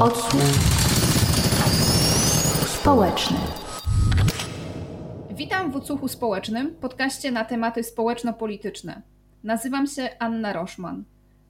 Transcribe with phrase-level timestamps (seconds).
[0.00, 0.42] Odsłuch
[2.66, 3.36] społeczny.
[5.30, 9.02] Witam w Odsłuchu Społecznym, podcaście na tematy społeczno-polityczne.
[9.44, 11.04] Nazywam się Anna Roszman.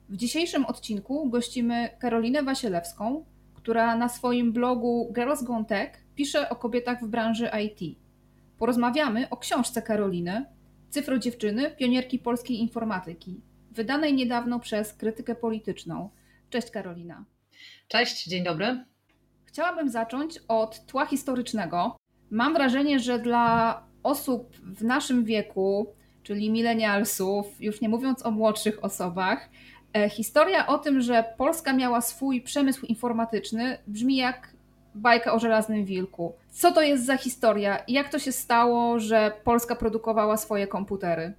[0.09, 6.55] W dzisiejszym odcinku gościmy Karolinę Wasielewską, która na swoim blogu Girls Gone Tech pisze o
[6.55, 7.97] kobietach w branży IT.
[8.57, 10.45] Porozmawiamy o książce Karoliny
[10.89, 13.41] Cyfro dziewczyny, pionierki polskiej informatyki,
[13.71, 16.09] wydanej niedawno przez krytykę polityczną.
[16.49, 17.25] Cześć Karolina.
[17.87, 18.85] Cześć, dzień dobry.
[19.45, 21.97] Chciałabym zacząć od tła historycznego.
[22.31, 28.83] Mam wrażenie, że dla osób w naszym wieku, czyli milenialsów, już nie mówiąc o młodszych
[28.83, 29.49] osobach,
[29.93, 34.55] e, historia o tym, że Polska miała swój przemysł informatyczny, brzmi jak
[34.95, 36.33] bajka o żelaznym wilku.
[36.51, 37.83] Co to jest za historia?
[37.87, 41.33] Jak to się stało, że Polska produkowała swoje komputery?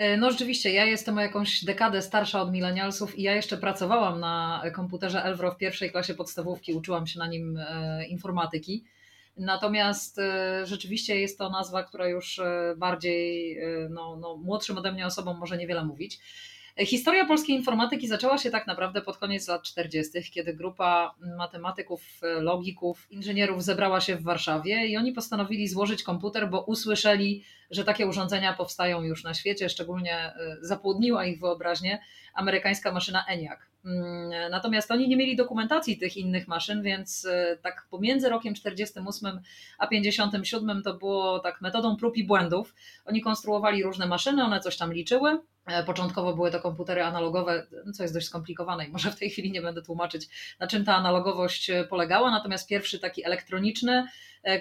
[0.00, 4.20] E, no rzeczywiście, ja jestem o jakąś dekadę starsza od milenialsów i ja jeszcze pracowałam
[4.20, 8.84] na komputerze Elvro w pierwszej klasie podstawówki, uczyłam się na nim e, informatyki.
[9.36, 12.40] Natomiast e, rzeczywiście jest to nazwa, która już
[12.76, 13.58] bardziej
[13.90, 16.18] no, no, młodszym ode mnie osobom może niewiele mówić.
[16.86, 22.02] Historia polskiej informatyki zaczęła się tak naprawdę pod koniec lat 40., kiedy grupa matematyków,
[22.40, 28.06] logików, inżynierów zebrała się w Warszawie i oni postanowili złożyć komputer, bo usłyszeli, że takie
[28.06, 32.00] urządzenia powstają już na świecie, szczególnie e, zapłodniła ich wyobraźnię
[32.34, 33.58] amerykańska maszyna ENIAC.
[33.84, 39.40] Mm, natomiast oni nie mieli dokumentacji tych innych maszyn, więc e, tak pomiędzy rokiem 48
[39.78, 42.74] a 57 to było tak metodą prób i błędów.
[43.04, 45.38] Oni konstruowali różne maszyny, one coś tam liczyły.
[45.70, 49.52] E, początkowo były to komputery analogowe, co jest dość skomplikowane i może w tej chwili
[49.52, 50.28] nie będę tłumaczyć,
[50.60, 52.30] na czym ta analogowość polegała.
[52.30, 54.06] Natomiast pierwszy taki elektroniczny,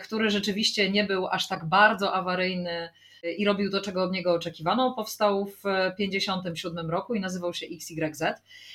[0.02, 2.90] który rzeczywiście nie był aż tak bardzo awaryjny,
[3.38, 4.94] i robił to, czego od niego oczekiwano.
[4.94, 5.62] Powstał w
[5.98, 8.24] 1957 roku i nazywał się XYZ.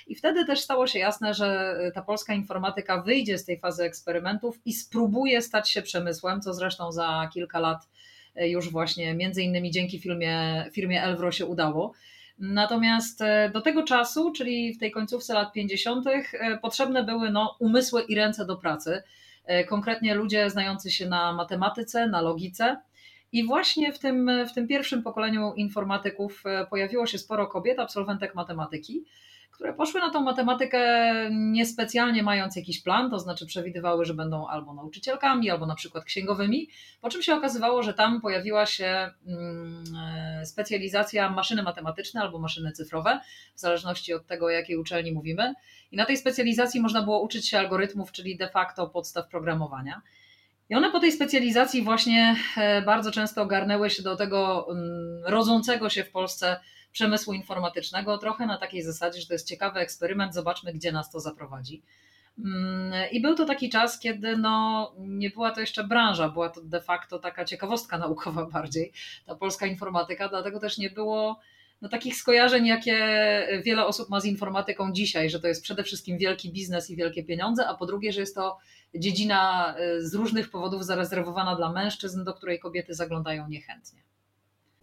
[0.07, 4.59] I wtedy też stało się jasne, że ta polska informatyka wyjdzie z tej fazy eksperymentów
[4.65, 7.89] i spróbuje stać się przemysłem, co zresztą za kilka lat
[8.37, 11.93] już właśnie między innymi dzięki filmie, firmie Elvro się udało.
[12.39, 17.57] Natomiast e, do tego czasu, czyli w tej końcówce lat 50., e, potrzebne były no,
[17.59, 19.03] umysły i ręce do pracy.
[19.45, 22.77] E, konkretnie ludzie znający się na matematyce, na logice.
[23.33, 29.05] I właśnie w tym, w tym pierwszym pokoleniu informatyków pojawiło się sporo kobiet, absolwentek matematyki,
[29.55, 34.75] które poszły na tą matematykę niespecjalnie mając jakiś plan, to znaczy przewidywały, że będą albo
[34.75, 36.69] nauczycielkami, albo na przykład księgowymi,
[37.01, 39.85] po czym się okazywało, że tam pojawiła się mm,
[40.41, 43.21] e, specjalizacja maszyny matematyczne albo maszyny cyfrowe,
[43.55, 45.55] w zależności od tego, o jakiej uczelni mówimy.
[45.93, 50.03] I na tej specjalizacji można było uczyć się algorytmów, czyli de facto podstaw programowania.
[50.69, 55.91] I one po tej specjalizacji właśnie e, bardzo często ogarnęły się do tego mm, rodzącego
[55.91, 56.61] się w Polsce
[56.95, 61.21] przemysłu informatycznego, trochę na takiej zasadzie, że to jest ciekawy eksperyment, zobaczmy, gdzie nas to
[61.21, 61.83] zaprowadzi.
[62.39, 66.61] Mm, I był to taki czas, kiedy no, nie była to jeszcze branża, była to
[66.63, 68.93] de facto taka ciekawostka naukowa bardziej,
[69.27, 71.41] ta polska informatyka, dlatego też nie było
[71.83, 72.99] no, takich skojarzeń, jakie
[73.65, 77.25] wiele osób ma z informatyką dzisiaj, że to jest przede wszystkim wielki biznes i wielkie
[77.25, 78.59] pieniądze, a po drugie, że jest to
[78.95, 84.03] dziedzina y, z różnych powodów zarezerwowana dla mężczyzn, do której kobiety zaglądają niechętnie.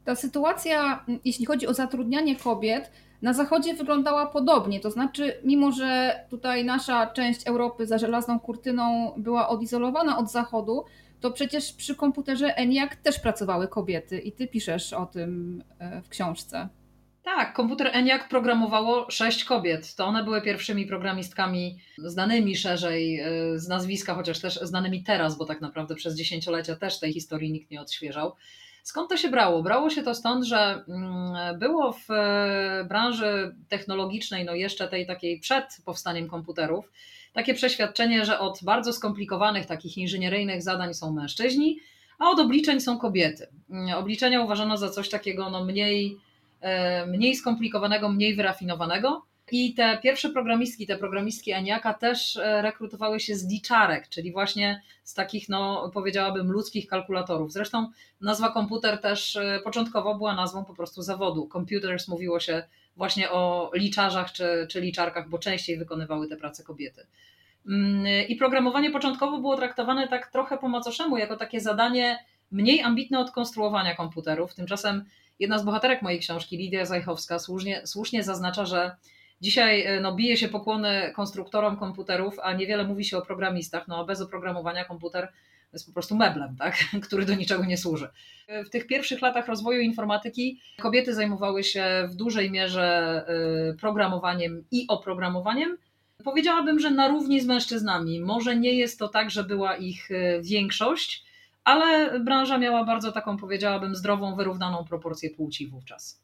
[0.06, 2.92] Ta sytuacja, jeśli chodzi o zatrudnianie kobiet,
[3.22, 4.80] na Zachodzie wyglądała podobnie.
[4.80, 10.86] To znaczy, mimo że tutaj nasza część Europy za żelazną kurtyną była odizolowana od Zachodu,
[11.20, 16.10] to przecież przy komputerze ENIAC też pracowały kobiety i ty piszesz o tym e, w
[16.10, 16.70] książce.
[17.24, 19.96] Tak, komputer ENIAC programowało sześć kobiet.
[19.96, 25.46] To one były pierwszymi programistkami znanymi szerzej e, z nazwiska, chociaż też znanymi teraz, bo
[25.46, 28.36] tak naprawdę przez dziesięciolecia też tej historii nikt nie odświeżał.
[28.84, 29.64] Skąd to się brało?
[29.64, 35.40] Brało się to stąd, że mm, było w e, branży technologicznej, no jeszcze tej takiej
[35.40, 36.92] przed powstaniem komputerów,
[37.34, 41.80] takie przeświadczenie, że od bardzo skomplikowanych, takich inżynieryjnych zadań są mężczyźni,
[42.20, 43.48] a od obliczeń są kobiety.
[43.70, 46.18] Mm, obliczenia uważano za coś takiego no mniej
[46.62, 49.26] E, mniej skomplikowanego, mniej wyrafinowanego.
[49.52, 54.82] I te pierwsze programistki, te programistki Aniaka też e, rekrutowały się z liczarek, czyli właśnie
[55.04, 57.52] z takich, no powiedziałabym, ludzkich kalkulatorów.
[57.54, 57.90] Zresztą
[58.22, 61.50] nazwa komputer też e, początkowo była nazwą po prostu zawodu.
[61.54, 62.64] Computers mówiło się
[62.96, 67.08] właśnie o liczarzach czy, czy liczarkach, bo częściej wykonywały te prace kobiety.
[67.68, 73.20] Mm, I programowanie początkowo było traktowane tak trochę po macoszemu, jako takie zadanie mniej ambitne
[73.20, 74.56] od konstruowania komputerów.
[74.56, 75.06] Tymczasem
[75.40, 78.96] jedna z bohaterek mojej książki, Lidia Zajchowska, słusznie, słusznie zaznacza, że
[79.42, 83.88] dzisiaj e, no, bije się pokłony konstruktorom komputerów, a niewiele mówi się o programistach.
[83.88, 85.32] No, bez oprogramowania komputer
[85.74, 86.76] jest po prostu meblem, tak?
[87.08, 88.10] który do niczego nie służy.
[88.66, 92.86] W tych pierwszych latach rozwoju informatyki kobiety zajmowały się w dużej mierze
[93.28, 95.78] e, programowaniem i oprogramowaniem.
[96.24, 98.20] Powiedziałabym, że na równi z mężczyznami.
[98.20, 101.24] Może nie jest to tak, że była ich e, większość,
[101.64, 106.22] ale branża miała bardzo taką, powiedziałabym, zdrową, wyrównaną proporcję płci wówczas.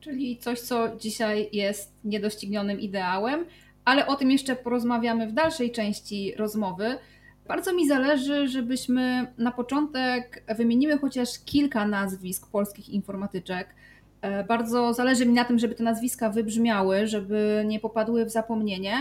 [0.00, 3.44] Czyli coś, co dzisiaj jest niedoścignionym ideałem,
[3.84, 6.98] ale o tym jeszcze porozmawiamy w dalszej części rozmowy.
[7.48, 13.74] Bardzo mi zależy, żebyśmy na początek wymieniły chociaż kilka nazwisk polskich informatyczek.
[14.22, 18.94] E, bardzo zależy mi na tym, żeby te nazwiska wybrzmiały, żeby nie popadły w zapomnienie.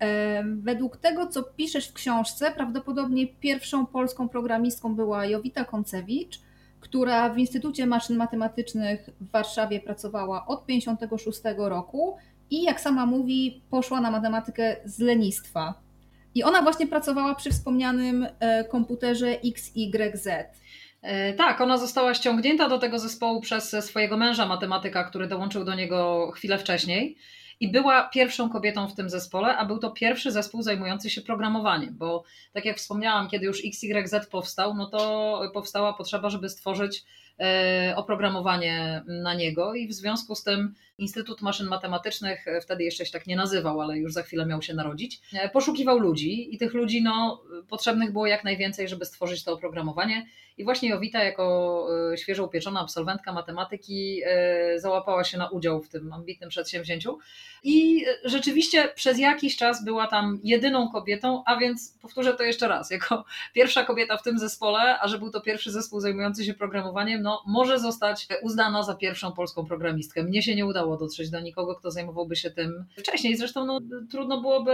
[0.00, 6.40] E, według tego, co piszesz w książce, prawdopodobnie pierwszą polską programistką była Jowita Koncewicz,
[6.84, 12.16] która w Instytucie Maszyn Matematycznych w Warszawie pracowała od 1956 roku
[12.50, 15.74] i jak sama mówi, poszła na matematykę z lenistwa.
[16.34, 20.28] I ona właśnie pracowała przy wspomnianym e, komputerze XYZ.
[21.02, 25.74] E, tak, ona została ściągnięta do tego zespołu przez swojego męża, matematyka, który dołączył do
[25.74, 27.16] niego chwilę wcześniej.
[27.60, 31.94] I była pierwszą kobietą w tym zespole, a był to pierwszy zespół zajmujący się programowaniem,
[31.98, 37.04] bo tak jak wspomniałam, kiedy już XYZ powstał, no to powstała potrzeba, żeby stworzyć
[37.40, 43.06] e, oprogramowanie na niego i w związku z tym Instytut Maszyn Matematycznych, e, wtedy jeszcze
[43.06, 46.58] się tak nie nazywał, ale już za chwilę miał się narodzić, e, poszukiwał ludzi i
[46.58, 50.26] tych ludzi no, potrzebnych było jak najwięcej, żeby stworzyć to oprogramowanie.
[50.58, 54.20] I właśnie Jowita, jako e, świeżo upieczona absolwentka matematyki,
[54.76, 57.18] załapała się na udział w tym ambitnym przedsięwzięciu.
[57.62, 62.90] I rzeczywiście przez jakiś czas była tam jedyną kobietą, a więc powtórzę to jeszcze raz,
[62.90, 63.24] jako
[63.54, 67.42] pierwsza kobieta w tym zespole, a że był to pierwszy zespół zajmujący się programowaniem, no
[67.46, 70.22] może zostać uznana za pierwszą polską programistkę.
[70.22, 73.36] Mnie się nie udało dotrzeć do nikogo, kto zajmowałby się tym wcześniej.
[73.36, 73.80] Zresztą no,
[74.10, 74.72] trudno byłoby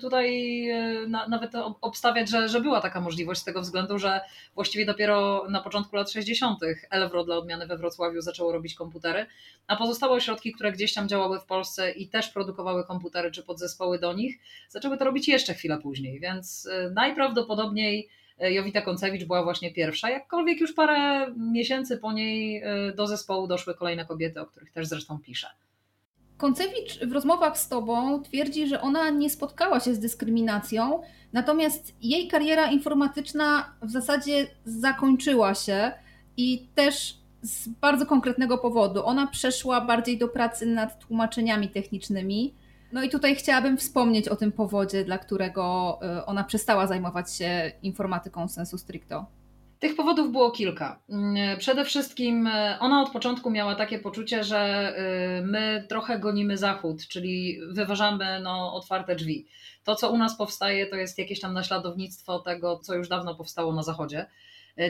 [0.00, 0.66] tutaj
[1.08, 4.20] na, nawet obstawiać, że, że była taka możliwość z tego względu, że
[4.54, 6.60] właściwie dopiero na początku lat 60.
[6.90, 9.26] Elwro dla odmiany we Wrocławiu zaczęło robić komputery,
[9.66, 13.98] a pozostałe ośrodki, które gdzieś tam działały w Polsce i też produkowały komputery czy podzespoły
[13.98, 14.38] do nich,
[14.68, 18.08] zaczęły to robić jeszcze chwilę później, więc e, najprawdopodobniej
[18.38, 23.74] Jowita Koncewicz była właśnie pierwsza, jakkolwiek już parę miesięcy po niej e, do zespołu doszły
[23.74, 25.48] kolejne kobiety, o których też zresztą piszę.
[26.36, 31.02] Koncewicz w rozmowach z Tobą twierdzi, że ona nie spotkała się z dyskryminacją,
[31.32, 35.92] natomiast jej kariera informatyczna w zasadzie zakończyła się
[36.36, 39.06] i też z bardzo konkretnego powodu.
[39.06, 42.54] Ona przeszła bardziej do pracy nad tłumaczeniami technicznymi
[42.92, 47.72] no i tutaj chciałabym wspomnieć o tym powodzie, dla którego y, ona przestała zajmować się
[47.82, 49.26] informatyką sensu stricto.
[49.78, 51.00] Tych powodów było kilka.
[51.08, 54.92] Mm, przede wszystkim y, ona od początku miała takie poczucie, że
[55.40, 59.46] y, my trochę gonimy Zachód, czyli wyważamy no, otwarte drzwi.
[59.84, 63.72] To, co u nas powstaje, to jest jakieś tam naśladownictwo tego, co już dawno powstało
[63.72, 64.26] na Zachodzie.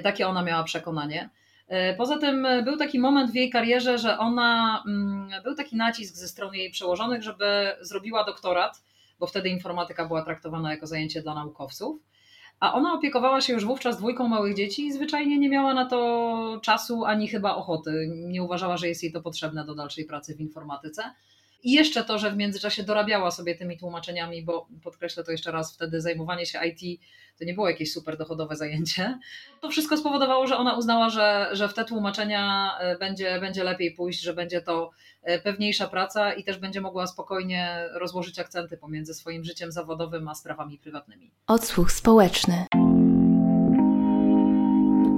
[0.02, 1.30] Takie ona miała przekonanie.
[1.68, 5.76] E, poza tym e, był taki moment w jej karierze, że ona, mm, był taki
[5.76, 8.82] nacisk ze strony jej przełożonych, żeby zrobiła doktorat,
[9.18, 12.00] bo wtedy informatyka była traktowana jako zajęcie dla naukowców.
[12.60, 16.60] A ona opiekowała się już wówczas dwójką małych dzieci i zwyczajnie nie miała na to
[16.62, 18.10] czasu ani chyba ochoty.
[18.10, 21.02] Nie uważała, że jest jej to potrzebne do dalszej pracy w informatyce.
[21.62, 25.74] I jeszcze to, że w międzyczasie dorabiała sobie tymi tłumaczeniami, bo podkreślę to jeszcze raz,
[25.74, 27.00] wtedy zajmowanie się IT
[27.38, 29.18] to nie było jakieś super dochodowe zajęcie.
[29.60, 33.94] To wszystko spowodowało, że ona uznała, że, że w te tłumaczenia e, będzie, będzie lepiej
[33.94, 34.90] pójść, że będzie to
[35.22, 40.34] e, pewniejsza praca i też będzie mogła spokojnie rozłożyć akcenty pomiędzy swoim życiem zawodowym a
[40.34, 41.30] sprawami prywatnymi.
[41.46, 42.66] Odsłuch społeczny.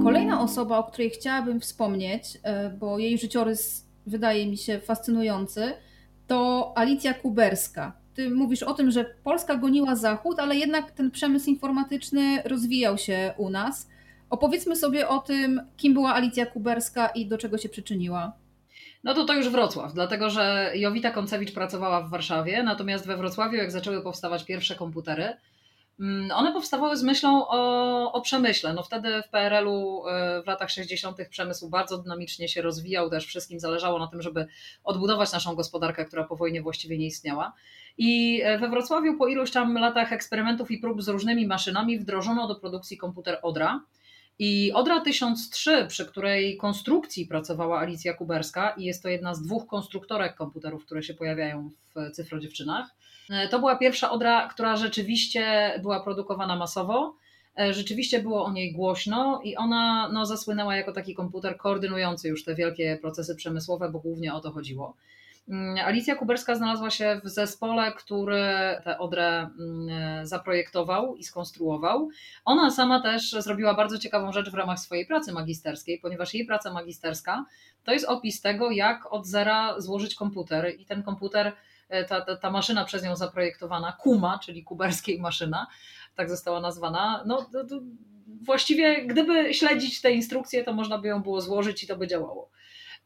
[0.03, 5.73] Kolejna osoba, o której chciałabym wspomnieć, e, bo jej życiorys wydaje mi się fascynujący,
[6.29, 7.93] to Alicja Kuberska.
[8.13, 13.33] Ty mówisz o tym, że Polska goniła Zachód, ale jednak ten przemysł informatyczny rozwijał się
[13.37, 13.89] u nas.
[14.29, 18.33] Opowiedzmy sobie o tym, kim była Alicja Kuberska i do czego się przyczyniła.
[19.03, 23.55] No to to już Wrocław, dlatego że Jowita Koncewicz pracowała w Warszawie, natomiast we Wrocławiu,
[23.55, 25.33] jak zaczęły powstawać pierwsze komputery,
[26.33, 28.73] one powstawały z myślą o, o przemyśle.
[28.73, 31.17] No wtedy w PRL-u e, w latach 60.
[31.29, 34.47] przemysł bardzo dynamicznie się rozwijał, też wszystkim zależało na tym, żeby
[34.83, 37.53] odbudować naszą gospodarkę, która po wojnie właściwie nie istniała.
[37.97, 42.47] I e, we Wrocławiu po iluś tam latach eksperymentów i prób z różnymi maszynami wdrożono
[42.47, 43.81] do produkcji komputer Odra.
[44.39, 49.67] I Odra 1003, przy której konstrukcji pracowała Alicja Kuberska i jest to jedna z dwóch
[49.67, 53.08] konstruktorek komputerów, które się pojawiają w Cyfrodziewczynach, E,
[53.51, 57.15] to była pierwsza odra, która rzeczywiście była produkowana masowo.
[57.59, 62.43] E, rzeczywiście było o niej głośno i ona no, zasłynęła jako taki komputer koordynujący już
[62.43, 64.95] te wielkie procesy przemysłowe, bo głównie o to chodziło.
[65.49, 68.45] Mm, Alicja Kuberska znalazła się w zespole, który
[68.83, 72.09] tę odrę mm, zaprojektował i skonstruował.
[72.45, 76.73] Ona sama też zrobiła bardzo ciekawą rzecz w ramach swojej pracy magisterskiej, ponieważ jej praca
[76.73, 77.45] magisterska
[77.83, 81.53] to jest opis tego, jak od zera złożyć komputer i ten komputer
[82.07, 85.67] ta, ta, ta maszyna przez nią zaprojektowana, Kuma, czyli kuberskiej maszyna,
[86.15, 87.79] tak została nazwana, no to, to
[88.41, 92.49] właściwie gdyby śledzić te instrukcje, to można by ją było złożyć i to by działało.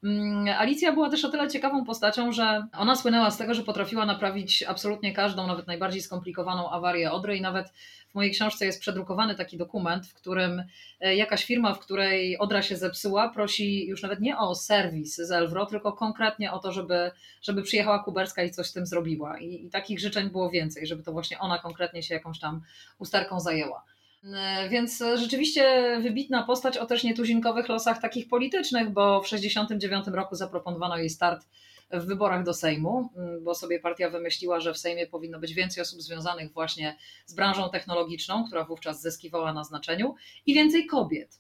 [0.03, 4.05] Mm, Alicja była też o tyle ciekawą postacią, że ona słynęła z tego, że potrafiła
[4.05, 7.69] naprawić absolutnie każdą, nawet najbardziej skomplikowaną awarię Odry i nawet
[8.09, 10.63] w mojej książce jest przedrukowany taki dokument, w którym
[10.99, 15.31] e, jakaś firma, w której Odra się zepsuła, prosi już nawet nie o serwis z
[15.31, 19.39] Elwro, tylko konkretnie o to, żeby, żeby przyjechała Kuberska i coś z tym zrobiła.
[19.39, 22.61] I, I takich życzeń było więcej, żeby to właśnie ona konkretnie się jakąś tam
[22.99, 23.83] usterką zajęła.
[24.23, 30.35] E, więc rzeczywiście wybitna postać o też nietuzinkowych losach takich politycznych, bo w 1969 roku
[30.35, 31.47] zaproponowano jej start
[31.91, 33.09] w wyborach do Sejmu,
[33.41, 37.69] bo sobie partia wymyśliła, że w Sejmie powinno być więcej osób związanych właśnie z branżą
[37.69, 40.15] technologiczną, która wówczas zyskiwała na znaczeniu,
[40.45, 41.39] i więcej kobiet.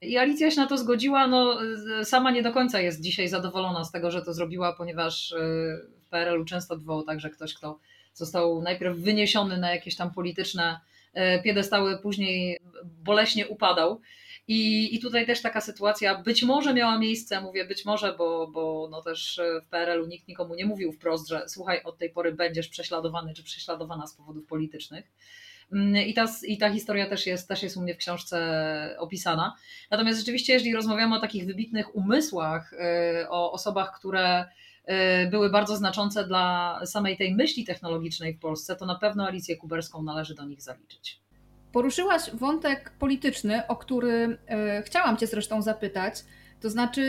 [0.00, 1.26] I Alicja się na to zgodziła.
[1.26, 1.58] No,
[2.04, 5.36] sama nie do końca jest dzisiaj zadowolona z tego, że to zrobiła, ponieważ e,
[6.00, 7.78] w PRL-u często bywało tak, że ktoś, kto
[8.14, 10.80] został najpierw wyniesiony na jakieś tam polityczne
[11.44, 14.00] piedestały później boleśnie upadał.
[14.48, 18.88] I, I tutaj też taka sytuacja być może miała miejsce, mówię być może, bo, bo
[18.90, 22.68] no też w PRL-u nikt nikomu nie mówił wprost, że słuchaj, od tej pory będziesz
[22.68, 25.12] prześladowany czy prześladowana z powodów politycznych.
[25.72, 29.56] Mm, I ta, I ta historia też jest, też jest u mnie w książce opisana.
[29.90, 34.46] Natomiast rzeczywiście, jeżeli rozmawiamy o takich wybitnych umysłach, e, o osobach, które e,
[35.30, 40.02] były bardzo znaczące dla samej tej myśli technologicznej w Polsce, to na pewno Alicję Kuberską
[40.02, 41.20] należy do nich zaliczyć.
[41.72, 46.14] Poruszyłaś wątek polityczny, o który e, chciałam Cię zresztą zapytać.
[46.60, 47.02] To znaczy,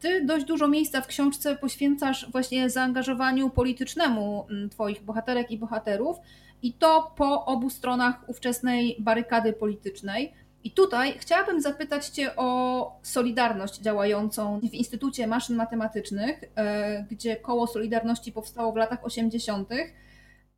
[0.00, 6.16] Ty dość dużo miejsca w książce poświęcasz właśnie zaangażowaniu politycznemu Twoich bohaterek i bohaterów,
[6.62, 10.32] i to po obu stronach ówczesnej barykady politycznej.
[10.64, 17.66] I tutaj chciałabym zapytać Cię o Solidarność działającą w Instytucie Maszyn Matematycznych, e, gdzie koło
[17.66, 19.68] Solidarności powstało w latach 80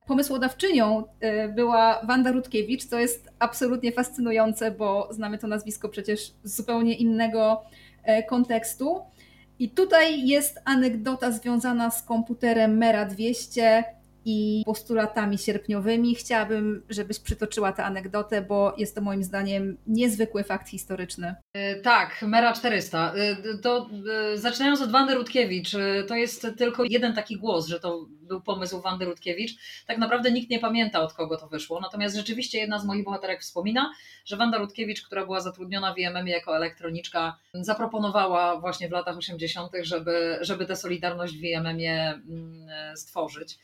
[0.06, 6.56] Pomysłodawczynią e, była Wanda Rutkiewicz, co jest absolutnie fascynujące, bo znamy to nazwisko przecież z
[6.56, 7.62] zupełnie innego
[8.02, 9.00] e, kontekstu.
[9.58, 13.84] I tutaj jest anegdota związana z komputerem Mera 200
[14.24, 16.14] i postulatami sierpniowymi.
[16.14, 21.34] Chciałabym, żebyś przytoczyła tę anegdotę, bo jest to moim zdaniem niezwykły fakt historyczny.
[21.52, 23.14] E, tak, Mera 400.
[23.14, 23.90] E, to,
[24.32, 25.72] e, zaczynając od Wandy Rutkiewicz,
[26.08, 29.54] to jest tylko jeden taki głos, że to był pomysł Wandy Rutkiewicz.
[29.86, 31.80] Tak naprawdę nikt nie pamięta, od kogo to wyszło.
[31.80, 33.92] Natomiast rzeczywiście jedna z moich bohaterek wspomina,
[34.24, 39.72] że Wanda Rutkiewicz, która była zatrudniona w IMM jako elektroniczka, zaproponowała właśnie w latach 80.,
[39.82, 43.58] żeby, żeby tę Solidarność w IMM mm, stworzyć.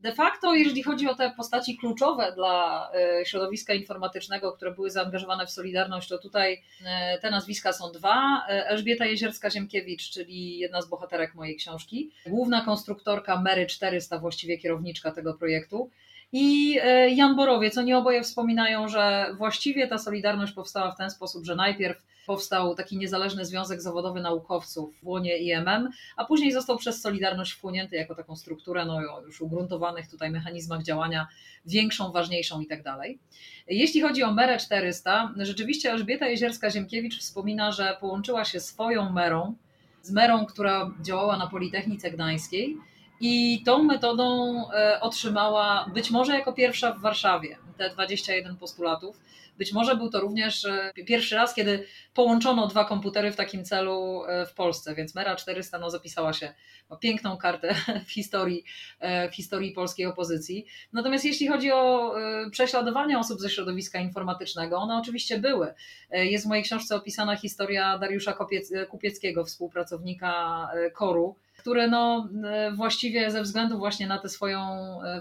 [0.00, 5.46] De facto, jeżeli chodzi o te postaci kluczowe dla e, środowiska informatycznego, które były zaangażowane
[5.46, 8.46] w Solidarność, to tutaj e, te nazwiska są dwa.
[8.48, 15.10] E, Elżbieta Jezierska-Ziemkiewicz, czyli jedna z bohaterek mojej książki, główna konstruktorka Mary 400, właściwie kierowniczka
[15.10, 15.90] tego projektu,
[16.32, 16.78] i
[17.14, 17.78] Jan Borowiec.
[17.78, 22.98] Oni oboje wspominają, że właściwie ta Solidarność powstała w ten sposób, że najpierw powstał taki
[22.98, 28.36] niezależny związek zawodowy naukowców w łonie IMM, a później został przez Solidarność wchłonięty jako taką
[28.36, 31.28] strukturę no, już ugruntowanych tutaj mechanizmach działania,
[31.66, 33.18] większą, ważniejszą i tak dalej.
[33.68, 39.54] Jeśli chodzi o Merę 400, rzeczywiście Elżbieta Jezierska-Ziemkiewicz wspomina, że połączyła się swoją merą
[40.02, 42.76] z merą, która działała na Politechnice Gdańskiej
[43.20, 49.20] i tą metodą e, otrzymała być może jako pierwsza w Warszawie te 21 postulatów
[49.58, 54.24] być może był to również e, pierwszy raz, kiedy połączono dwa komputery w takim celu
[54.24, 56.54] e, w Polsce, więc Mera 400 no, zapisała się
[56.90, 57.74] ma piękną kartę
[58.06, 58.64] w historii,
[59.30, 60.66] w historii polskiej opozycji.
[60.92, 62.14] Natomiast jeśli chodzi o
[62.50, 65.74] prześladowania osób ze środowiska informatycznego, one oczywiście były.
[66.10, 68.36] Jest w mojej książce opisana historia Dariusza
[68.88, 72.28] Kupieckiego, współpracownika Koru, który no,
[72.74, 74.58] właściwie ze względu właśnie na tę swoją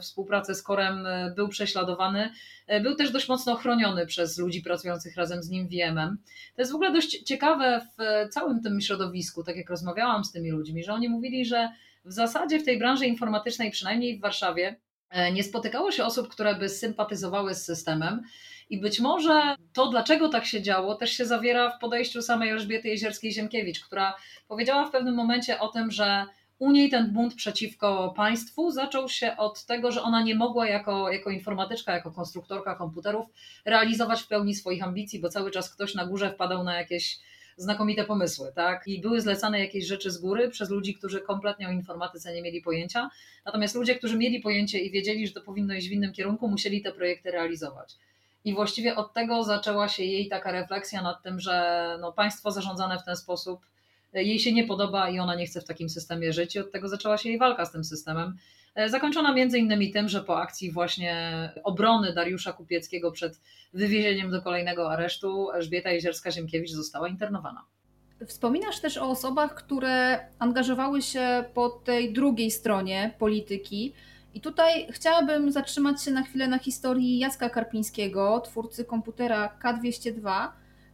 [0.01, 2.29] współpracę z Korem był prześladowany.
[2.83, 6.17] Był też dość mocno chroniony przez ludzi pracujących razem z nim w IMM.
[6.55, 10.51] To jest w ogóle dość ciekawe w całym tym środowisku, tak jak rozmawiałam z tymi
[10.51, 11.69] ludźmi, że oni mówili, że
[12.05, 14.75] w zasadzie w tej branży informatycznej, przynajmniej w Warszawie, e,
[15.33, 18.21] nie spotykało się osób, które by sympatyzowały z systemem.
[18.69, 22.87] I być może to, dlaczego tak się działo, też się zawiera w podejściu samej Elżbiety
[22.87, 24.15] Jezierskiej-Ziemkiewicz, która
[24.47, 26.25] powiedziała w pewnym momencie o tym, że
[26.59, 31.11] u niej ten bunt przeciwko państwu zaczął się od tego, że ona nie mogła jako,
[31.11, 33.25] jako informatyczka, jako konstruktorka komputerów
[33.65, 37.19] realizować w pełni swoich ambicji, bo cały czas ktoś na górze wpadał na jakieś
[37.57, 38.87] znakomite pomysły, tak?
[38.87, 42.61] I były zlecane jakieś rzeczy z góry przez ludzi, którzy kompletnie o informatyce nie mieli
[42.61, 43.09] pojęcia.
[43.45, 46.81] Natomiast ludzie, którzy mieli pojęcie i wiedzieli, że to powinno iść w innym kierunku, musieli
[46.81, 47.95] te projekty realizować.
[48.45, 52.99] I właściwie od tego zaczęła się jej taka refleksja nad tym, że no, państwo zarządzane
[52.99, 53.59] w ten sposób
[54.23, 56.89] jej się nie podoba i ona nie chce w takim systemie żyć i od tego
[56.89, 58.37] zaczęła się jej walka z tym systemem.
[58.87, 63.39] Zakończona między innymi tym, że po akcji właśnie obrony Dariusza Kupieckiego przed
[63.73, 67.65] wywiezieniem do kolejnego aresztu Elżbieta Jezierska-Ziemkiewicz została internowana.
[68.27, 73.93] Wspominasz też o osobach, które angażowały się po tej drugiej stronie polityki.
[74.33, 80.47] I tutaj chciałabym zatrzymać się na chwilę na historii Jacka Karpińskiego, twórcy komputera K202,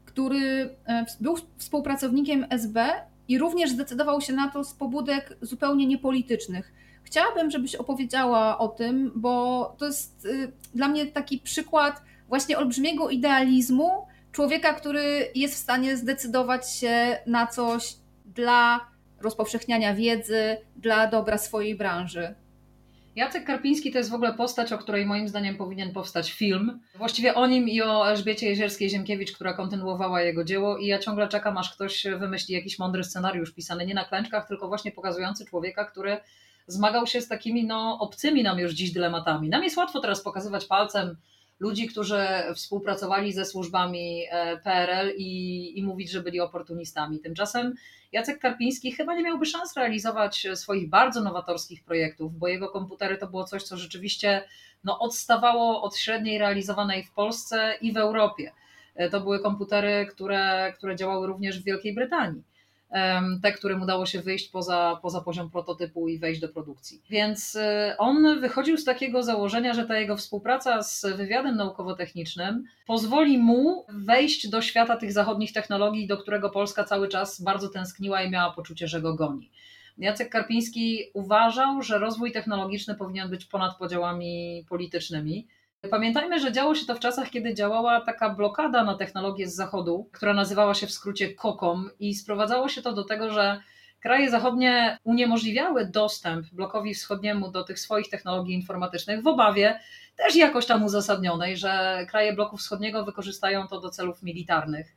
[0.06, 2.92] który e, był współpracownikiem SB
[3.28, 6.74] i również zdecydował się na to z pobudek zupełnie niepolitycznych.
[7.04, 13.10] Chciałabym, żebyś opowiedziała o tym, bo to jest y, dla mnie taki przykład właśnie olbrzymiego
[13.10, 18.88] idealizmu człowieka, który jest w stanie zdecydować się na coś dla
[19.22, 22.36] rozpowszechniania wiedzy, dla dobra swojej branży.
[23.16, 26.80] Jacek Karpiński to jest w ogóle postać, o której moim zdaniem powinien powstać film.
[26.96, 31.58] Właściwie o nim i o Elżbiecie Jezierskiej-Ziemkiewicz, która kontynuowała jego dzieło i ja ciągle czekam,
[31.58, 36.18] aż ktoś wymyśli jakiś mądry scenariusz pisany nie na klęczkach, tylko właśnie pokazujący człowieka, który
[36.68, 39.50] zmagał się z takimi no, obcymi nam już dziś dylematami.
[39.50, 41.18] Nam jest łatwo teraz pokazywać palcem
[41.62, 42.20] ludzi, którzy
[42.56, 47.20] współpracowali ze służbami e, PRL i, i mówić, że byli oportunistami.
[47.20, 47.74] Tymczasem
[48.12, 53.28] Jacek Karpiński chyba nie miałby szans realizować swoich bardzo nowatorskich projektów, bo jego komputery to
[53.28, 54.44] było coś, co rzeczywiście
[54.84, 58.52] no, odstawało od średniej realizowanej w Polsce i w Europie.
[58.96, 62.44] E, to były komputery, które, które działały również w Wielkiej Brytanii
[63.42, 67.02] te, którym udało się wyjść poza, poza poziom prototypu i wejść do produkcji.
[67.10, 67.62] Więc y,
[67.98, 74.50] on wychodził z takiego założenia, że ta jego współpraca z wywiadem naukowo-technicznym pozwoli mu wejść
[74.50, 78.88] do świata tych zachodnich technologii, do którego Polska cały czas bardzo tęskniła i miała poczucie,
[78.88, 79.50] że go goni.
[79.98, 85.48] Jacek Karpiński uważał, że rozwój technologiczny powinien być ponad podziałami politycznymi.
[85.90, 90.10] Pamiętajmy, że działo się to w czasach, kiedy działała taka blokada na technologię z zachodu,
[90.12, 93.62] która nazywała się w skrócie KOKOM i sprowadzało się to do tego, że
[94.00, 99.80] kraje zachodnie uniemożliwiały dostęp blokowi wschodniemu do tych swoich technologii informatycznych w obawie
[100.16, 104.96] też jakoś tam uzasadnionej, że kraje bloku wschodniego wykorzystają to do celów militarnych.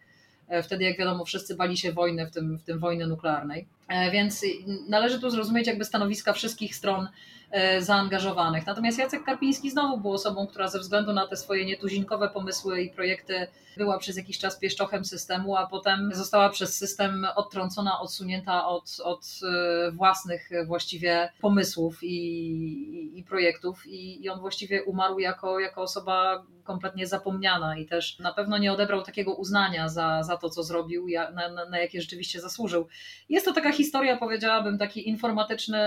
[0.49, 3.69] E, wtedy, jak wiadomo, wszyscy bali się wojny, w tym, w tym wojny nuklearnej.
[3.89, 4.45] E, więc
[4.89, 7.09] należy tu zrozumieć jakby stanowiska wszystkich stron
[7.55, 8.67] E, zaangażowanych.
[8.67, 12.91] Natomiast Jacek Karpiński znowu był osobą, która ze względu na te swoje nietuzinkowe pomysły i
[12.91, 19.01] projekty była przez jakiś czas pieszczochem systemu, a potem została przez system odtrącona, odsunięta od,
[19.05, 25.83] od e, własnych właściwie pomysłów i, i projektów i, i on właściwie umarł jako, jako
[25.83, 30.63] osoba kompletnie zapomniana i też na pewno nie odebrał takiego uznania za, za to, co
[30.63, 32.89] zrobił, na, na, na jakie rzeczywiście zasłużył.
[33.29, 35.79] Jest to taka historia, powiedziałabym, taki informatyczny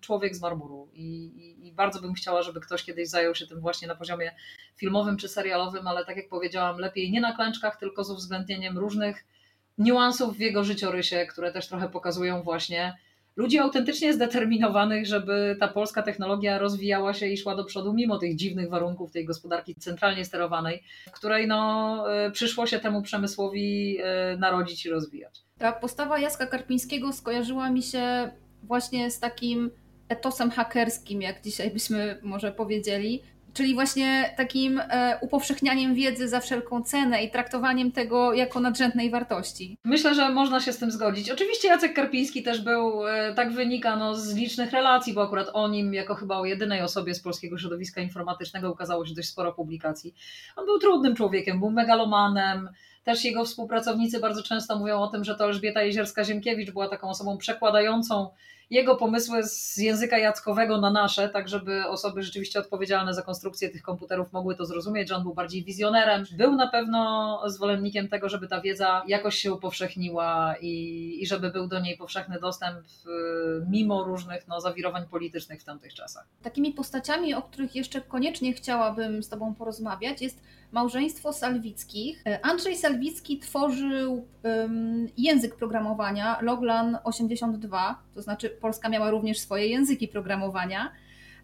[0.00, 3.60] człowiek z marmuru i, i, i bardzo bym chciała, żeby ktoś kiedyś zajął się tym
[3.60, 4.34] właśnie na poziomie
[4.76, 9.24] filmowym czy serialowym, ale tak jak powiedziałam, lepiej nie na klęczkach, tylko z uwzględnieniem różnych
[9.78, 12.96] niuansów w jego życiorysie, które też trochę pokazują właśnie
[13.36, 18.36] ludzi autentycznie zdeterminowanych, żeby ta polska technologia rozwijała się i szła do przodu mimo tych
[18.36, 24.36] dziwnych warunków tej gospodarki centralnie sterowanej, w której no, e, przyszło się temu przemysłowi e,
[24.36, 25.43] narodzić i rozwijać.
[25.58, 28.30] Ta postawa Jacka Karpińskiego skojarzyła mi się
[28.62, 29.70] właśnie z takim
[30.08, 36.82] etosem hakerskim, jak dzisiaj byśmy może powiedzieli, czyli właśnie takim e, upowszechnianiem wiedzy za wszelką
[36.82, 39.76] cenę i traktowaniem tego jako nadrzędnej wartości.
[39.84, 41.30] Myślę, że można się z tym zgodzić.
[41.30, 45.68] Oczywiście Jacek Karpiński też był, e, tak wynika no, z licznych relacji, bo akurat o
[45.68, 50.14] nim, jako chyba o jedynej osobie z polskiego środowiska informatycznego, ukazało się dość sporo publikacji.
[50.56, 52.68] On był trudnym człowiekiem, był megalomanem.
[53.04, 57.38] Też jego współpracownicy bardzo często mówią o tym, że to Elżbieta Jezierska-Ziemkiewicz była taką osobą
[57.38, 58.28] przekładającą
[58.70, 63.82] jego pomysły z języka jackowego na nasze, tak żeby osoby rzeczywiście odpowiedzialne za konstrukcję tych
[63.82, 66.24] komputerów mogły to zrozumieć, że on był bardziej wizjonerem.
[66.32, 71.68] Był na pewno zwolennikiem tego, żeby ta wiedza jakoś się upowszechniła i, i żeby był
[71.68, 73.10] do niej powszechny dostęp y,
[73.70, 76.26] mimo różnych no, zawirowań politycznych w tamtych czasach.
[76.42, 80.42] Takimi postaciami, o których jeszcze koniecznie chciałabym z Tobą porozmawiać, jest
[80.74, 82.22] małżeństwo Salwickich.
[82.26, 89.68] E, Andrzej Salwicki tworzył um, język programowania Loglan 82, to znaczy Polska miała również swoje
[89.68, 90.92] języki programowania,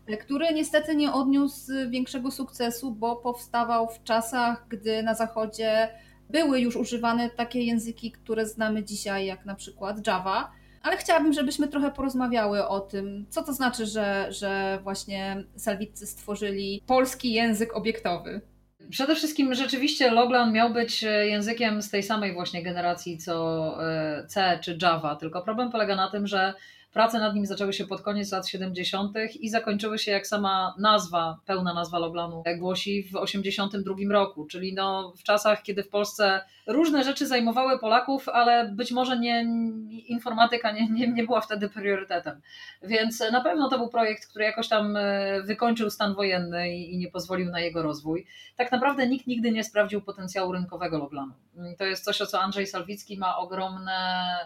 [0.07, 5.89] e, który niestety nie odniósł większego sukcesu, bo powstawał w czasach, gdy na Zachodzie
[6.31, 10.53] były już używane takie języki, które znamy dzisiaj, jak na przykład Java.
[10.83, 16.83] Ale chciałabym, żebyśmy trochę porozmawiały o tym, co to znaczy, że, że właśnie Salwiccy stworzyli
[16.87, 18.41] polski język obiektowy.
[18.91, 24.27] Przede wszystkim rzeczywiście Loglan miał być e, językiem z tej samej właśnie generacji co e,
[24.27, 26.55] C czy Java, tylko problem polega na tym, że
[26.93, 29.17] Prace nad nim zaczęły się pod koniec lat 70.
[29.41, 35.13] i zakończyły się, jak sama nazwa, pełna nazwa Loblanu głosi, w 82 roku, czyli no,
[35.17, 39.47] w czasach, kiedy w Polsce różne rzeczy zajmowały Polaków, ale być może nie,
[40.07, 42.41] informatyka nie, nie, nie była wtedy priorytetem.
[42.83, 46.99] Więc na pewno to był projekt, który jakoś tam e, wykończył stan wojenny i, i
[46.99, 48.27] nie pozwolił na jego rozwój.
[48.57, 51.33] Tak naprawdę nikt nigdy nie sprawdził potencjału rynkowego Loblanu.
[51.79, 53.93] To jest coś, o co Andrzej Salwicki ma ogromne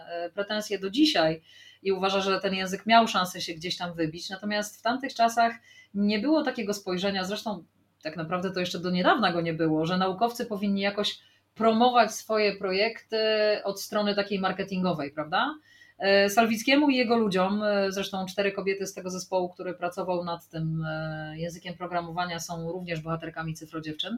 [0.09, 1.41] e, pretensje do dzisiaj
[1.85, 4.29] i uważa, że ten język miał szansę się gdzieś tam wybić.
[4.29, 5.53] Natomiast w tamtych czasach
[5.93, 7.63] nie było takiego spojrzenia, zresztą
[8.03, 11.19] tak naprawdę to jeszcze do niedawna go nie było, że naukowcy powinni jakoś
[11.55, 13.17] promować swoje projekty
[13.63, 15.55] od strony takiej marketingowej, prawda?
[15.97, 20.49] E, Salwickiemu i jego ludziom, e, zresztą cztery kobiety z tego zespołu, który pracował nad
[20.49, 24.17] tym e, językiem programowania, są również bohaterkami cyfrodziewczyn.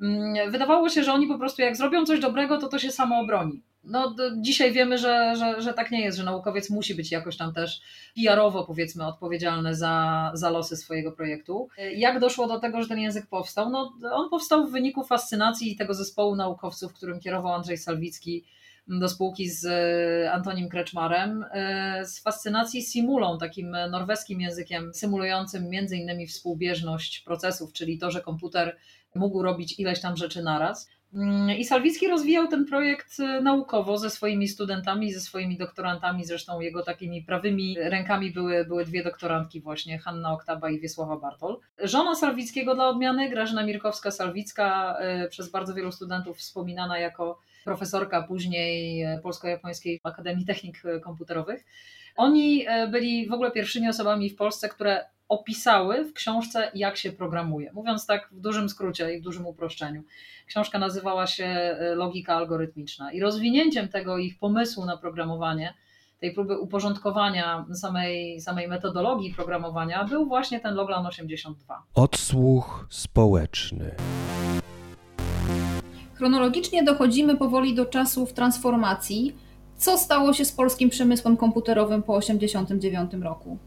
[0.00, 3.20] Mm, wydawało się, że oni po prostu jak zrobią coś dobrego, to to się samo
[3.20, 3.62] obroni.
[3.84, 7.54] No, dzisiaj wiemy, że, że, że tak nie jest, że naukowiec musi być jakoś tam
[7.54, 7.80] też
[8.16, 11.68] PR-owo powiedzmy odpowiedzialny za, za losy swojego projektu.
[11.94, 13.70] Jak doszło do tego, że ten język powstał?
[13.70, 18.44] No, on powstał w wyniku fascynacji tego zespołu naukowców, którym kierował Andrzej Salwicki
[18.88, 25.96] do spółki z e, Antonim Kreczmarem, e, z fascynacji simulą, takim norweskim językiem symulującym między
[25.96, 28.76] innymi współbieżność procesów, czyli to, że komputer
[29.16, 30.88] mógł robić ileś tam rzeczy naraz.
[31.14, 36.60] Mm, I Salwicki rozwijał ten projekt e, naukowo ze swoimi studentami, ze swoimi doktorantami, zresztą
[36.60, 41.58] jego takimi prawymi rękami były, były dwie doktorantki właśnie, Hanna Oktaba i Wiesława Bartol.
[41.78, 44.94] Żona Salwickiego dla odmiany, Grażyna Mirkowska-Salwicka,
[45.30, 51.64] przez bardzo wielu studentów wspominana jako profesorka później e, Polsko-Japońskiej Akademii Technik Komputerowych.
[52.16, 57.72] Oni byli w ogóle pierwszymi osobami w Polsce, które opisały w książce, jak się programuje.
[57.72, 60.02] Mówiąc tak w dużym skrócie i w dużym uproszczeniu.
[60.46, 65.74] Książka nazywała się e, Logika algorytmiczna i rozwinięciem tego ich pomysłu na programowanie,
[66.20, 71.82] tej próby uporządkowania samej, samej metodologii programowania był właśnie ten Loglan 82.
[71.94, 73.94] Odsłuch społeczny.
[76.14, 79.36] Chronologicznie dochodzimy powoli do czasów transformacji.
[79.76, 83.58] Co stało się z polskim przemysłem komputerowym po 1989 roku?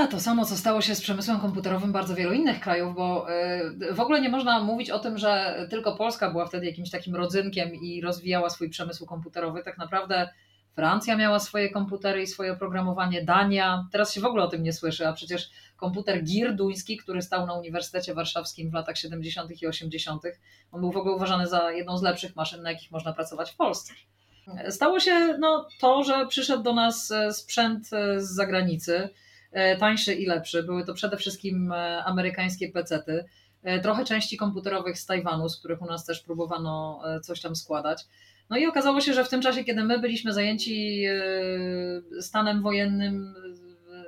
[0.00, 3.26] A, to samo, co stało się z przemysłem komputerowym bardzo wielu innych krajów, bo
[3.90, 7.16] y, w ogóle nie można mówić o tym, że tylko Polska była wtedy jakimś takim
[7.16, 9.62] rodzynkiem i rozwijała swój przemysł komputerowy.
[9.62, 10.28] Tak naprawdę
[10.74, 13.86] Francja miała swoje komputery i swoje oprogramowanie, Dania.
[13.92, 17.46] Teraz się w ogóle o tym nie słyszy, a przecież komputer GIR duński, który stał
[17.46, 19.62] na Uniwersytecie Warszawskim w latach 70.
[19.62, 20.22] i 80.,
[20.72, 23.56] on był w ogóle uważany za jedną z lepszych maszyn, na jakich można pracować w
[23.56, 23.92] Polsce.
[24.70, 29.08] Stało się no, to, że przyszedł do nas e, sprzęt e, z zagranicy,
[29.78, 30.62] tańszy i lepszy.
[30.62, 31.72] Były to przede wszystkim
[32.04, 33.24] amerykańskie pecety,
[33.82, 38.06] trochę części komputerowych z Tajwanu, z których u nas też próbowano coś tam składać.
[38.50, 43.34] No i okazało się, że w tym czasie, kiedy my byliśmy zajęci e, stanem wojennym,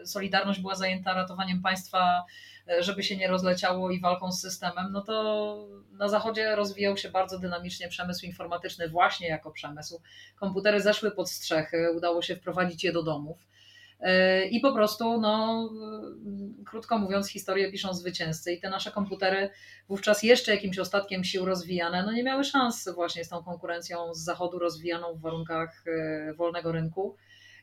[0.02, 2.24] e, Solidarność była zajęta ratowaniem państwa,
[2.68, 7.10] e, żeby się nie rozleciało i walką z systemem, no to na Zachodzie rozwijał się
[7.10, 10.00] bardzo dynamicznie przemysł informatyczny, właśnie jako przemysł.
[10.36, 13.38] Komputery zeszły pod strzechy, udało się wprowadzić je do domów.
[14.00, 15.68] E, I po prostu, no,
[16.66, 19.50] krótko mówiąc, historię piszą zwycięzcy i te nasze komputery,
[19.88, 24.24] wówczas jeszcze jakimś ostatkiem sił rozwijane, no nie miały szans właśnie z tą konkurencją z
[24.24, 27.16] zachodu rozwijaną w warunkach e, wolnego rynku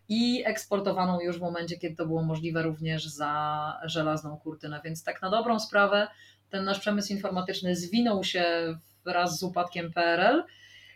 [0.10, 4.82] i eksportowaną już w momencie, kiedy to było możliwe również za żelazną kurtynę.
[4.84, 6.08] Więc tak na dobrą sprawę
[6.50, 8.46] ten nasz przemysł informatyczny zwinął się
[9.06, 10.44] wraz z upadkiem PRL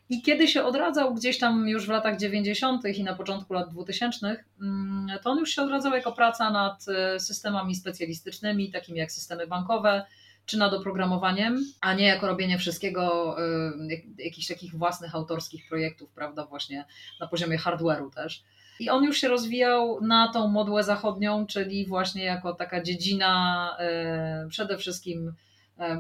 [0.10, 2.86] i kiedy się odradzał gdzieś tam już w latach 90.
[2.86, 7.20] i na początku lat 2000, mm, to on już się odradzał jako praca nad e,
[7.20, 10.06] systemami specjalistycznymi, takimi jak systemy bankowe,
[10.46, 16.46] czy nad oprogramowaniem, a nie jako robienie wszystkiego, e, jakichś takich własnych autorskich projektów, prawda,
[16.46, 16.86] właśnie
[17.20, 18.44] na poziomie hardware'u też.
[18.80, 24.48] I on już się rozwijał na tą modłę zachodnią, czyli właśnie jako taka dziedzina e,
[24.50, 25.34] przede wszystkim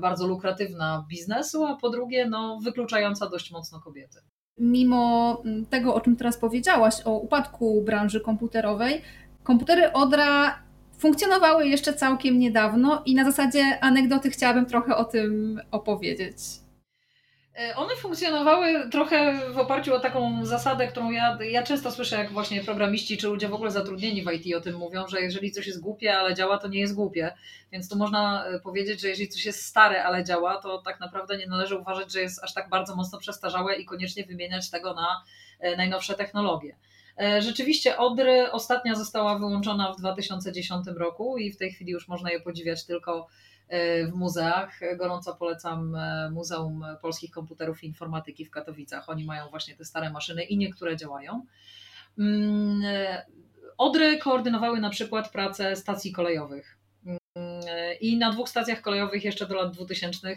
[0.01, 4.19] bardzo lukratywna biznesu, a po drugie no, wykluczająca dość mocno kobiety.
[4.57, 9.01] Mimo mm, tego, o czym teraz powiedziałaś, o upadku branży komputerowej,
[9.43, 10.59] komputery Odra
[10.97, 16.37] funkcjonowały jeszcze całkiem niedawno i na zasadzie anegdoty chciałabym trochę o tym opowiedzieć.
[17.57, 22.31] E, one funkcjonowały trochę w oparciu o taką zasadę, którą ja, ja często słyszę, jak
[22.31, 25.67] właśnie programiści czy ludzie w ogóle zatrudnieni w IT o tym mówią, że jeżeli coś
[25.67, 27.33] jest głupie, ale działa, to nie jest głupie.
[27.71, 31.37] Więc tu można e, powiedzieć, że jeżeli coś jest stare, ale działa, to tak naprawdę
[31.37, 35.23] nie należy uważać, że jest aż tak bardzo mocno przestarzałe i koniecznie wymieniać tego na
[35.59, 36.75] e, najnowsze technologie.
[37.39, 42.39] Rzeczywiście Odry ostatnia została wyłączona w 2010 roku i w tej chwili już można je
[42.39, 43.27] podziwiać tylko
[44.11, 44.79] w muzeach.
[44.97, 49.09] Gorąco polecam e, Muzeum Polskich Komputerów i Informatyki w Katowicach.
[49.09, 51.45] Oni mają właśnie te stare maszyny i niektóre działają.
[52.19, 53.25] Mm, e,
[53.77, 56.77] Odry koordynowały na przykład pracę stacji kolejowych.
[58.01, 60.35] I na dwóch stacjach kolejowych jeszcze do lat 2000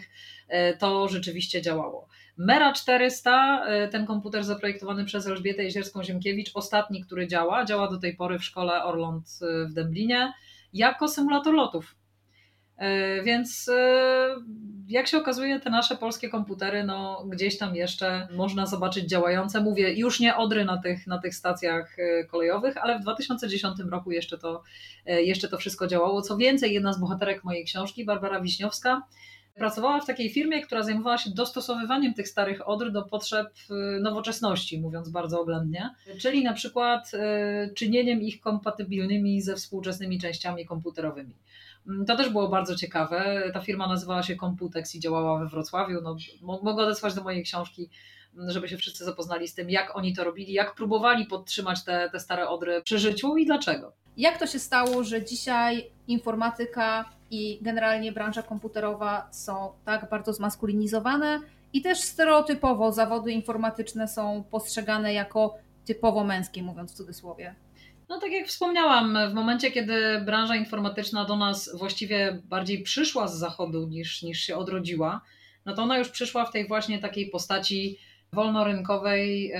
[0.79, 2.07] to rzeczywiście działało.
[2.37, 8.39] Mera 400, ten komputer zaprojektowany przez Elżbietę Jezierską-Ziemkiewicz, ostatni, który działa, działa do tej pory
[8.39, 9.25] w szkole Orląt
[9.69, 10.33] w Dęblinie
[10.73, 11.95] jako symulator lotów.
[12.81, 14.35] E, więc e,
[14.87, 19.61] jak się okazuje, te nasze polskie komputery, no gdzieś tam jeszcze można zobaczyć działające.
[19.61, 24.11] Mówię, już nie odry na tych, na tych stacjach e, kolejowych, ale w 2010 roku
[24.11, 24.63] jeszcze to,
[25.05, 26.21] jeszcze to wszystko działało.
[26.21, 29.01] Co więcej, jedna z bohaterek mojej książki, Barbara Wiśniowska,
[29.55, 33.47] pracowała w takiej firmie, która zajmowała się dostosowywaniem tych starych odr do potrzeb
[34.01, 35.89] nowoczesności, mówiąc bardzo oględnie,
[36.19, 37.11] czyli na przykład
[37.75, 41.33] czynieniem ich kompatybilnymi ze współczesnymi częściami komputerowymi.
[41.87, 43.43] Mm, to też było bardzo ciekawe.
[43.53, 46.01] Ta firma nazywała się Computex i działała we Wrocławiu.
[46.01, 46.15] No,
[46.63, 47.89] mogę odesłać do mojej książki,
[48.35, 52.09] mm, żeby się wszyscy zapoznali z tym, jak oni to robili, jak próbowali podtrzymać te,
[52.11, 53.93] te stare odry przy życiu i dlaczego.
[54.17, 61.39] Jak to się stało, że dzisiaj informatyka i generalnie branża komputerowa są tak bardzo zmaskulinizowane
[61.73, 67.55] i też stereotypowo zawody informatyczne są postrzegane jako typowo męskie, mówiąc w cudzysłowie?
[68.11, 73.37] No tak jak wspomniałam, w momencie, kiedy branża informatyczna do nas właściwie bardziej przyszła z
[73.37, 75.21] zachodu niż, niż się odrodziła,
[75.65, 77.99] no to ona już przyszła w tej właśnie takiej postaci
[78.33, 79.53] wolnorynkowej,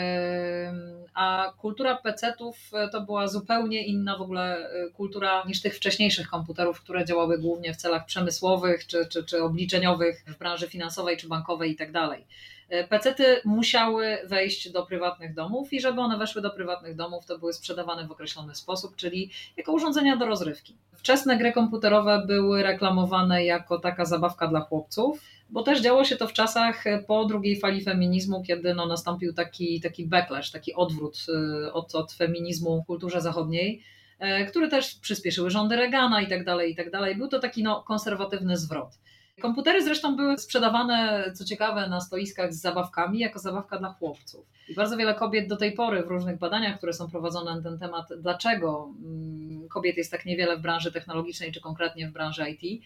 [1.13, 6.29] a kultura PC-ów e, to była zupełnie inna w ogóle e, kultura niż tych wcześniejszych
[6.29, 11.27] komputerów, które działały głównie w celach przemysłowych czy, czy, czy obliczeniowych w branży finansowej czy
[11.27, 12.25] bankowej i tak dalej.
[12.71, 17.39] E, Pecety musiały wejść do prywatnych domów i żeby one weszły do prywatnych domów, to
[17.39, 20.75] były sprzedawane w określony sposób, czyli jako urządzenia do rozrywki.
[20.93, 26.27] Wczesne gry komputerowe były reklamowane jako taka zabawka dla chłopców, bo też działo się to
[26.27, 31.25] w czasach po drugiej fali feminizmu, kiedy no, nastąpił taki, taki backlash, taki odwrót
[31.65, 33.83] e, od, od feminizmu w kulturze zachodniej
[34.19, 37.15] e, który też przyspieszyły rządy Reagana i tak dalej, i tak dalej.
[37.15, 38.89] Był to taki no, konserwatywny zwrot.
[39.41, 44.45] Komputery zresztą były sprzedawane, co ciekawe, na stoiskach z zabawkami, jako zabawka dla chłopców.
[44.69, 47.79] I bardzo wiele kobiet do tej pory w różnych badaniach, które są prowadzone na ten
[47.79, 52.83] temat, dlaczego mm, kobiet jest tak niewiele w branży technologicznej, czy konkretnie w branży IT,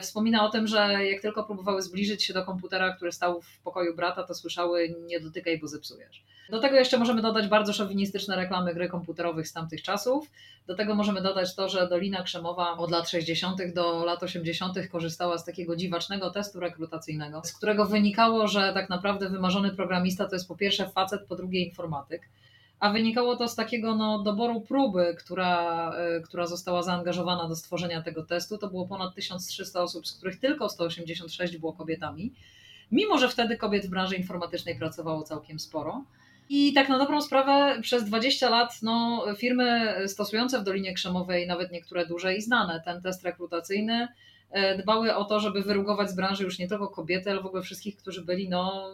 [0.00, 3.96] wspomina o tym, że jak tylko próbowały zbliżyć się do komputera, który stał w pokoju
[3.96, 6.22] brata, to słyszały nie dotykaj, bo zepsujesz.
[6.50, 10.30] Do tego jeszcze możemy dodać bardzo szowinistyczne reklamy gry komputerowych z tamtych czasów.
[10.66, 13.72] Do tego możemy dodać to, że Dolina Krzemowa od lat 60.
[13.74, 14.78] do lat 80.
[14.90, 20.34] korzystała z takiego dziwacznego testu rekrutacyjnego, z którego wynikało, że tak naprawdę wymarzony programista to
[20.34, 22.28] jest po pierwsze facet, po drugie informatyk
[22.82, 28.02] a wynikało to z takiego no, doboru próby, która, e, która została zaangażowana do stworzenia
[28.02, 28.58] tego testu.
[28.58, 32.32] To było ponad 1300 osób, z których tylko 186 było kobietami,
[32.92, 36.04] mimo że wtedy kobiet w branży informatycznej pracowało całkiem sporo.
[36.48, 41.72] I tak na dobrą sprawę przez 20 lat no, firmy stosujące w Dolinie Krzemowej, nawet
[41.72, 44.08] niektóre duże i znane, ten test rekrutacyjny,
[44.50, 47.62] e, dbały o to, żeby wyrugować z branży już nie tylko kobiety, ale w ogóle
[47.62, 48.90] wszystkich, którzy byli, no,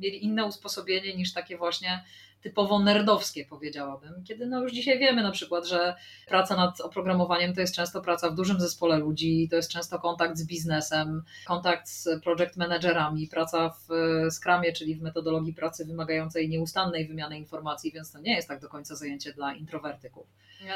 [0.00, 2.04] mieli inne usposobienie niż takie właśnie
[2.42, 4.24] typowo nerdowskie, powiedziałabym.
[4.24, 5.94] Kiedy no już dzisiaj wiemy na przykład, że
[6.26, 10.36] praca nad oprogramowaniem to jest często praca w dużym zespole ludzi, to jest często kontakt
[10.36, 13.88] z biznesem, kontakt z project managerami, praca w
[14.30, 18.68] Scrumie, czyli w metodologii pracy wymagającej nieustannej wymiany informacji, więc to nie jest tak do
[18.68, 20.26] końca zajęcie dla introwertyków.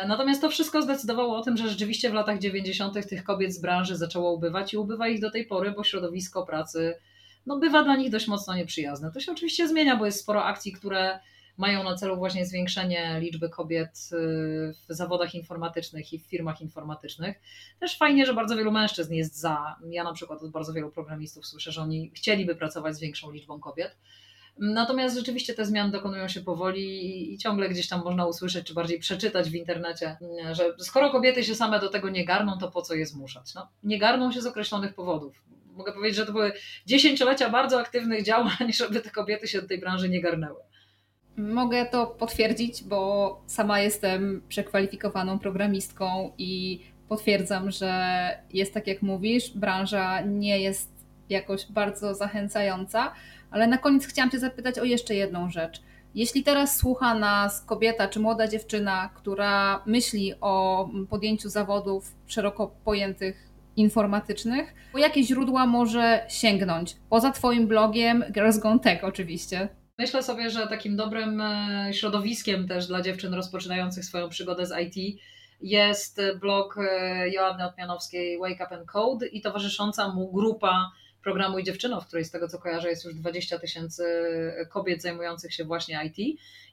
[0.07, 3.09] Natomiast to wszystko zdecydowało o tym, że rzeczywiście w latach 90.
[3.09, 6.94] tych kobiet z branży zaczęło ubywać i ubywa ich do tej pory, bo środowisko pracy
[7.46, 9.12] no, bywa dla nich dość mocno nieprzyjazne.
[9.12, 11.18] To się oczywiście zmienia, bo jest sporo akcji, które
[11.57, 14.17] mają na celu właśnie zwiększenie liczby kobiet y,
[14.88, 17.40] w zawodach informatycznych i w firmach informatycznych.
[17.81, 19.77] Też fajnie, że bardzo wielu mężczyzn jest za.
[19.90, 23.61] Ja na przykład od bardzo wielu programistów słyszę, że oni chcieliby pracować z większą liczbą
[23.61, 23.97] kobiet.
[24.59, 28.99] Natomiast rzeczywiście te zmiany dokonują się powoli i ciągle gdzieś tam można usłyszeć, czy bardziej
[28.99, 30.17] przeczytać w internecie,
[30.53, 33.55] że skoro kobiety się same do tego nie garną, to po co je zmuszać?
[33.55, 35.43] No, nie garną się z określonych powodów.
[35.73, 36.53] Mogę powiedzieć, że to były
[36.87, 40.61] dziesięciolecia bardzo aktywnych działań, żeby te kobiety się do tej branży nie garnęły.
[41.37, 49.51] Mogę to potwierdzić, bo sama jestem przekwalifikowaną programistką i potwierdzam, że jest tak jak mówisz,
[49.51, 50.90] branża nie jest
[51.29, 53.12] jakoś bardzo zachęcająca,
[53.51, 55.83] ale na koniec chciałam Cię zapytać o jeszcze jedną rzecz.
[56.14, 63.51] Jeśli teraz słucha nas kobieta czy młoda dziewczyna, która myśli o podjęciu zawodów szeroko pojętych
[63.77, 66.97] informatycznych, po jakie źródła może sięgnąć?
[67.11, 69.68] Poza Twoim blogiem Girls Gone Tech oczywiście.
[69.99, 75.21] Myślę sobie, że takim dobrym e, środowiskiem też dla dziewczyn rozpoczynających swoją przygodę z IT
[75.61, 81.65] jest blog e, Joanny Otmianowskiej Wake Up and Code i towarzysząca mu grupa programu i
[81.65, 84.05] dziewczyną, w której z tego co kojarzę jest już 20 tysięcy
[84.71, 86.19] kobiet zajmujących się właśnie IT.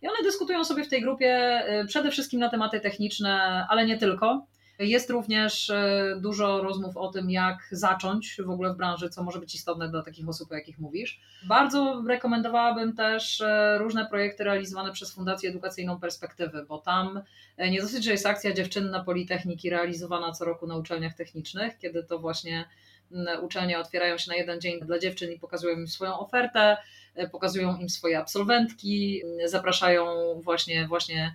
[0.02, 4.46] I one dyskutują sobie w tej grupie przede wszystkim na tematy techniczne, ale nie tylko.
[4.82, 9.40] Jest również e, dużo rozmów o tym, jak zacząć w ogóle w branży, co może
[9.40, 11.20] być istotne dla takich osób, o jakich mówisz.
[11.44, 17.22] Bardzo rekomendowałabym też e, różne projekty realizowane przez Fundację Edukacyjną Perspektywy, bo tam
[17.58, 22.04] e, nie dosyć, że jest akcja dziewczynna Politechniki realizowana co roku na uczelniach technicznych, kiedy
[22.04, 22.66] to właśnie
[23.42, 26.78] uczelnie otwierają się na jeden dzień dla dziewczyn i pokazują im swoją ofertę,
[27.32, 30.06] pokazują im swoje absolwentki, zapraszają
[30.42, 31.34] właśnie, właśnie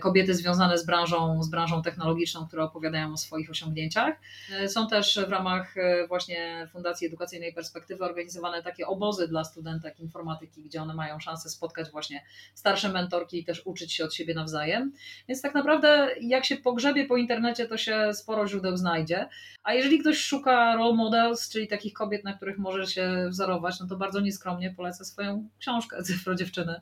[0.00, 4.14] kobiety związane z branżą, z branżą technologiczną, które opowiadają o swoich osiągnięciach.
[4.52, 10.00] E, są też w ramach e, właśnie Fundacji Edukacyjnej Perspektywy organizowane takie obozy dla studentek
[10.00, 14.34] informatyki, gdzie one mają szansę spotkać właśnie starsze mentorki i też uczyć się od siebie
[14.34, 14.92] nawzajem.
[15.28, 19.28] Więc tak naprawdę jak się pogrzebie po internecie, to się sporo źródeł znajdzie.
[19.62, 23.86] A jeżeli ktoś szuka role models, czyli takich kobiet, na których może się wzorować, no
[23.86, 26.80] to bardzo nieskromnie polecę swoją książkę Cyfro Dziewczyny,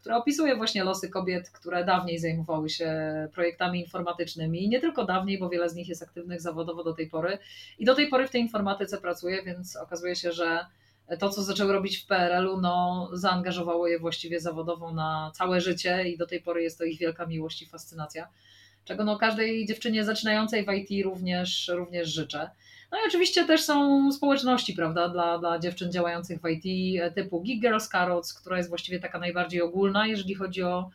[0.00, 2.92] która opisuje właśnie losy kobiet, które dawniej zajmowały się
[3.32, 4.64] projektami informatycznymi.
[4.64, 7.38] I nie tylko dawniej, bo wiele z nich jest aktywnych zawodowo do tej pory.
[7.78, 10.66] I do tej pory w tej informatyce pracuje, więc okazuje się, że
[11.18, 16.18] to, co zaczęły robić w PRL-u, no, zaangażowało je właściwie zawodowo na całe życie i
[16.18, 18.28] do tej pory jest to ich wielka miłość i fascynacja,
[18.84, 22.50] czego no, każdej dziewczynie zaczynającej w IT również, również życzę.
[22.92, 26.64] No i oczywiście też są społeczności, prawda, dla, dla dziewczyn działających w IT,
[27.14, 30.90] typu Geek Girls Carrots, która jest właściwie taka najbardziej ogólna, jeżeli chodzi o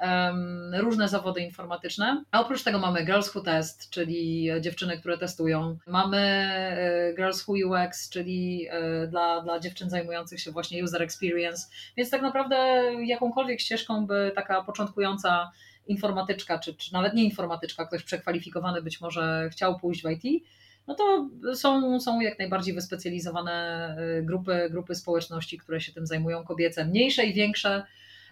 [0.00, 2.24] um, różne zawody informatyczne.
[2.30, 5.78] A oprócz tego mamy Girls Who Test, czyli dziewczyny, które testują.
[5.86, 11.68] Mamy e, Girls Who UX, czyli e, dla, dla dziewczyn zajmujących się właśnie user experience.
[11.96, 15.50] Więc tak naprawdę jakąkolwiek ścieżką by taka początkująca
[15.86, 20.44] informatyczka, czy, czy nawet nie informatyczka, ktoś przekwalifikowany być może chciał pójść w IT,
[20.86, 26.44] no to są, są jak najbardziej wyspecjalizowane y, grupy, grupy społeczności, które się tym zajmują,
[26.44, 27.82] kobiece, mniejsze i większe.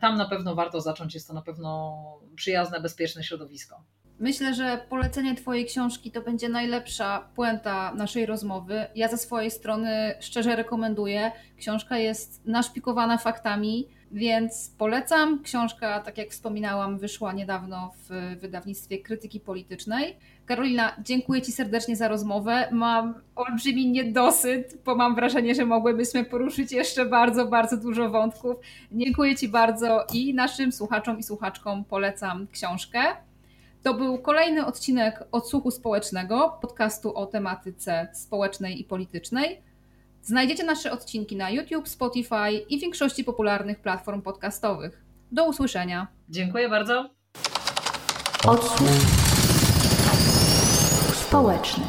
[0.01, 1.95] Tam na pewno warto zacząć, jest to na pewno
[2.37, 3.85] przyjazne, bezpieczne środowisko.
[4.21, 8.87] Myślę, że polecenie Twojej książki to będzie najlepsza puenta naszej rozmowy.
[8.95, 11.33] Ja ze swojej strony szczerze rekomenduję.
[11.59, 15.43] Książka jest naszpikowana faktami, więc polecam.
[15.43, 20.17] Książka, tak jak wspominałam, wyszła niedawno w wydawnictwie krytyki politycznej.
[20.47, 22.69] Karolina, dziękuję Ci serdecznie za rozmowę.
[22.73, 28.57] Mam olbrzymi niedosyt, bo mam wrażenie, że mogłybyśmy poruszyć jeszcze bardzo, bardzo dużo wątków.
[28.93, 33.01] Dziękuję Ci bardzo i naszym słuchaczom i słuchaczkom polecam książkę.
[33.83, 39.68] To był kolejny odcinek Odsłuchu Społecznego, podcastu o tematyce społecznej i politycznej.
[40.29, 45.05] Znajdziecie nasze odcinki na YouTube, Spotify i większości popularnych platform podcastowych.
[45.33, 46.07] Do usłyszenia.
[46.29, 47.11] Dziękuję bardzo.
[48.45, 48.89] Odsłuch
[51.15, 51.85] społeczny.